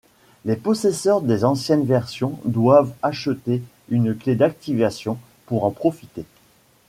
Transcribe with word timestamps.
Les 0.45 0.55
possesseurs 0.55 1.21
des 1.21 1.45
anciennes 1.45 1.85
versions 1.85 2.39
doivent 2.43 2.91
acheter 3.03 3.61
une 3.89 4.15
clé 4.17 4.33
d'activation 4.33 5.19
pour 5.45 5.63
en 5.63 5.69
profiter. 5.69 6.25